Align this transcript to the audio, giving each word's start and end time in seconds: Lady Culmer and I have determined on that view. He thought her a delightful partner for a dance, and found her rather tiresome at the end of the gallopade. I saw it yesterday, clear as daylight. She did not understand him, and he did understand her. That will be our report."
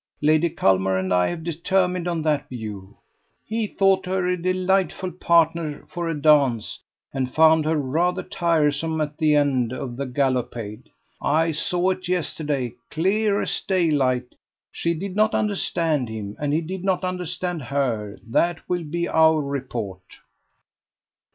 Lady 0.23 0.49
Culmer 0.49 0.97
and 0.97 1.13
I 1.13 1.27
have 1.27 1.43
determined 1.43 2.07
on 2.07 2.23
that 2.23 2.49
view. 2.49 2.97
He 3.45 3.67
thought 3.67 4.07
her 4.07 4.25
a 4.25 4.35
delightful 4.35 5.11
partner 5.11 5.85
for 5.89 6.09
a 6.09 6.19
dance, 6.19 6.79
and 7.13 7.31
found 7.31 7.65
her 7.65 7.77
rather 7.77 8.23
tiresome 8.23 8.99
at 8.99 9.19
the 9.19 9.35
end 9.35 9.71
of 9.71 9.97
the 9.97 10.07
gallopade. 10.07 10.89
I 11.21 11.51
saw 11.51 11.91
it 11.91 12.07
yesterday, 12.07 12.73
clear 12.89 13.43
as 13.43 13.61
daylight. 13.61 14.33
She 14.71 14.95
did 14.95 15.15
not 15.15 15.35
understand 15.35 16.09
him, 16.09 16.35
and 16.39 16.51
he 16.51 16.61
did 16.61 16.83
understand 16.89 17.61
her. 17.61 18.17
That 18.27 18.67
will 18.67 18.83
be 18.85 19.07
our 19.07 19.39
report." 19.39 20.17